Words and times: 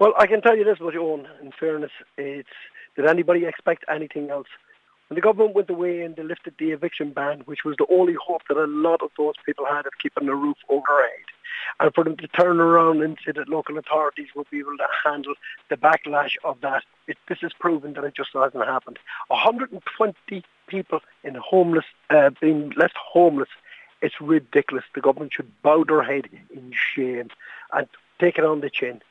Well, 0.00 0.14
I 0.18 0.26
can 0.26 0.40
tell 0.40 0.56
you 0.56 0.64
this 0.64 0.78
about 0.80 0.94
your 0.94 1.12
own. 1.12 1.28
In 1.42 1.52
fairness, 1.52 1.90
it's 2.16 2.48
did 2.96 3.06
anybody 3.06 3.44
expect 3.44 3.84
anything 3.86 4.30
else? 4.30 4.46
When 5.08 5.16
the 5.16 5.20
government 5.20 5.54
went 5.54 5.68
away 5.68 6.00
and 6.00 6.16
they 6.16 6.22
lifted 6.22 6.54
the 6.58 6.70
eviction 6.70 7.12
ban, 7.12 7.42
which 7.44 7.66
was 7.66 7.76
the 7.76 7.86
only 7.90 8.14
hope 8.14 8.40
that 8.48 8.56
a 8.56 8.64
lot 8.66 9.02
of 9.02 9.10
those 9.18 9.34
people 9.44 9.66
had 9.66 9.84
of 9.84 9.92
keeping 10.02 10.26
a 10.26 10.34
roof 10.34 10.56
over 10.70 10.86
their 10.88 11.02
head, 11.02 11.26
and 11.80 11.94
for 11.94 12.02
them 12.02 12.16
to 12.16 12.26
turn 12.28 12.60
around 12.60 13.02
and 13.02 13.18
say 13.26 13.32
that 13.32 13.50
local 13.50 13.76
authorities 13.76 14.28
would 14.34 14.48
be 14.48 14.60
able 14.60 14.78
to 14.78 14.86
handle 15.04 15.34
the 15.68 15.76
backlash 15.76 16.36
of 16.44 16.58
that, 16.62 16.82
it, 17.06 17.18
this 17.28 17.42
is 17.42 17.52
proven 17.52 17.92
that 17.92 18.04
it 18.04 18.14
just 18.16 18.30
hasn't 18.32 18.64
happened. 18.64 18.98
120 19.28 20.42
people 20.66 21.00
in 21.24 21.34
homeless, 21.34 21.84
uh, 22.08 22.30
being 22.40 22.70
left 22.74 22.96
homeless, 22.96 23.50
it's 24.00 24.18
ridiculous. 24.18 24.84
The 24.94 25.02
government 25.02 25.34
should 25.34 25.52
bow 25.60 25.84
their 25.84 26.02
head 26.02 26.26
in 26.54 26.72
shame 26.72 27.28
and 27.74 27.86
take 28.18 28.38
it 28.38 28.44
on 28.46 28.62
the 28.62 28.70
chin 28.70 29.02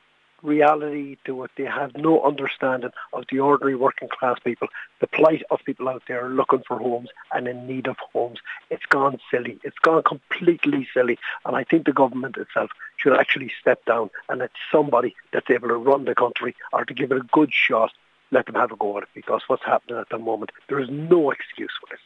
reality 0.42 1.18
to 1.26 1.44
it. 1.44 1.52
They 1.58 1.66
have 1.66 1.96
no 1.96 2.22
understanding 2.24 2.92
of 3.14 3.26
the 3.32 3.40
ordinary 3.40 3.76
working 3.76 4.10
class 4.10 4.38
people, 4.44 4.68
the 5.00 5.08
plight 5.08 5.44
of 5.52 5.60
people 5.66 5.90
out 5.90 6.04
there 6.08 6.30
looking 6.30 6.64
for 6.68 6.78
homes 6.78 7.10
and 7.32 7.48
in 7.48 7.68
need 7.68 7.88
of 7.88 7.98
homes. 8.14 8.40
It's 8.70 8.86
gone 8.86 9.20
silly. 9.32 9.60
It's 9.64 9.80
gone 9.80 10.04
completely 10.04 10.88
silly. 10.94 11.18
And 11.46 11.56
I 11.56 11.64
think 11.64 11.86
the 11.86 11.94
government 11.94 12.38
itself 12.38 12.72
should 12.98 13.14
actually 13.14 13.52
step 13.60 13.84
down 13.86 14.10
and 14.28 14.40
let 14.40 14.52
somebody 14.72 15.16
that's 15.32 15.50
able 15.50 15.70
to 15.70 15.76
run 15.76 16.06
the 16.06 16.16
country 16.16 16.56
or 16.74 16.86
to 16.86 16.94
give 16.94 17.12
it 17.12 17.18
a 17.18 17.28
good 17.32 17.54
shot, 17.54 17.92
let 18.32 18.46
them 18.46 18.56
have 18.56 18.72
a 18.72 18.76
go 18.76 18.98
at 18.98 19.04
it 19.04 19.10
because 19.16 19.42
what's 19.48 19.66
happening 19.66 20.00
at 20.00 20.10
the 20.10 20.18
moment, 20.18 20.52
there 20.68 20.80
is 20.80 20.90
no 20.90 21.32
excuse 21.32 21.72
for 21.80 21.88
this. 21.90 22.00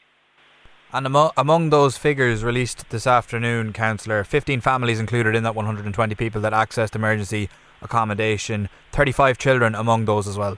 And 0.93 1.07
among, 1.07 1.31
among 1.35 1.71
those 1.71 1.97
figures 1.97 2.43
released 2.43 2.91
this 2.91 3.07
afternoon, 3.07 3.73
Councillor, 3.73 4.23
15 4.23 4.61
families 4.61 4.99
included 4.99 5.35
in 5.35 5.41
that 5.41 5.55
120 5.55 6.13
people 6.13 6.39
that 6.41 6.53
accessed 6.53 6.93
emergency 6.95 7.49
accommodation, 7.83 8.69
35 8.91 9.37
children 9.37 9.75
among 9.75 10.05
those 10.05 10.27
as 10.27 10.37
well. 10.37 10.57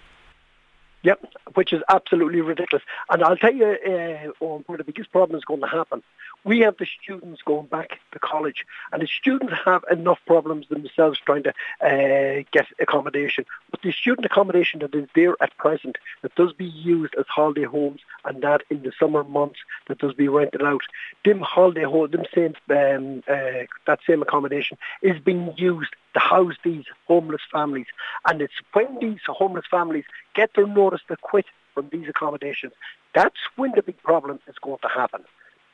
Yep, 1.03 1.25
which 1.55 1.73
is 1.73 1.81
absolutely 1.89 2.41
ridiculous. 2.41 2.83
And 3.09 3.23
I'll 3.23 3.37
tell 3.37 3.53
you 3.53 3.65
uh, 3.65 4.55
where 4.67 4.77
the 4.77 4.83
biggest 4.83 5.11
problem 5.11 5.37
is 5.37 5.43
going 5.43 5.61
to 5.61 5.67
happen. 5.67 6.03
We 6.43 6.59
have 6.59 6.77
the 6.77 6.85
students 7.01 7.41
going 7.41 7.65
back 7.65 7.99
to 8.11 8.19
college, 8.19 8.65
and 8.91 9.01
the 9.01 9.07
students 9.07 9.53
have 9.65 9.83
enough 9.89 10.19
problems 10.27 10.67
themselves 10.69 11.19
trying 11.25 11.43
to 11.43 11.53
uh, 11.81 12.43
get 12.51 12.67
accommodation. 12.79 13.45
But 13.71 13.81
the 13.81 13.91
student 13.91 14.25
accommodation 14.25 14.81
that 14.81 14.93
is 14.93 15.07
there 15.15 15.35
at 15.41 15.57
present, 15.57 15.97
that 16.21 16.35
does 16.35 16.53
be 16.53 16.65
used 16.65 17.15
as 17.17 17.25
holiday 17.27 17.63
homes, 17.63 18.01
and 18.25 18.43
that 18.43 18.61
in 18.69 18.83
the 18.83 18.91
summer 18.99 19.23
months 19.23 19.59
that 19.87 19.97
does 19.97 20.13
be 20.13 20.27
rented 20.27 20.61
out, 20.61 20.83
them 21.23 21.39
holiday 21.39 21.83
homes, 21.83 22.11
them 22.11 22.25
same, 22.33 22.53
um, 22.69 23.23
uh, 23.27 23.65
that 23.87 23.99
same 24.07 24.21
accommodation 24.21 24.77
is 25.01 25.19
being 25.19 25.51
used 25.57 25.95
to 26.13 26.19
house 26.19 26.55
these 26.63 26.85
homeless 27.07 27.41
families. 27.51 27.87
And 28.27 28.41
it's 28.41 28.53
when 28.73 28.99
these 28.99 29.19
homeless 29.27 29.65
families 29.69 30.05
get 30.35 30.51
their 30.55 30.67
notice 30.67 31.01
to 31.07 31.17
quit 31.17 31.45
from 31.73 31.89
these 31.91 32.07
accommodations, 32.07 32.73
that's 33.13 33.39
when 33.55 33.71
the 33.75 33.81
big 33.81 34.01
problem 34.03 34.39
is 34.47 34.55
going 34.61 34.79
to 34.81 34.87
happen. 34.87 35.23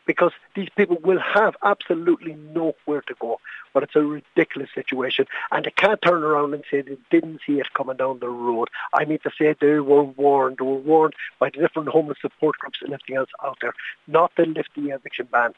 Because 0.08 0.32
these 0.56 0.70
people 0.76 0.98
will 1.04 1.20
have 1.20 1.56
absolutely 1.64 2.34
nowhere 2.34 3.02
to 3.02 3.14
go. 3.20 3.40
But 3.72 3.84
it's 3.84 3.96
a 3.96 4.02
ridiculous 4.02 4.70
situation. 4.74 5.26
And 5.52 5.64
they 5.64 5.72
can't 5.72 6.02
turn 6.02 6.24
around 6.24 6.56
and 6.56 6.64
say 6.72 6.82
they 6.82 6.98
didn't 7.12 7.42
see 7.46 7.60
it 7.60 7.74
coming 7.76 7.98
down 7.98 8.20
the 8.20 8.28
road. 8.28 8.70
I 8.94 9.06
mean 9.06 9.20
to 9.20 9.32
say 9.38 9.56
they 9.62 9.80
were 9.80 10.04
warned. 10.04 10.58
They 10.58 10.66
were 10.66 10.74
warned 10.74 11.14
by 11.40 11.52
the 11.52 11.60
different 11.60 11.90
homeless 11.90 12.18
support 12.20 12.58
groups 12.58 12.80
and 12.82 12.94
everything 12.94 13.18
else 13.18 13.30
out 13.44 13.60
there 13.62 13.74
not 14.08 14.36
to 14.38 14.44
lift 14.44 14.72
the 14.76 14.90
eviction 14.90 15.28
ban. 15.32 15.54